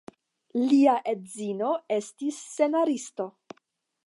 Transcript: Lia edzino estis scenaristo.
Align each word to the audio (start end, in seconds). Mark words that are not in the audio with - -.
Lia 0.61 0.95
edzino 1.13 1.71
estis 1.99 2.41
scenaristo. 2.47 3.29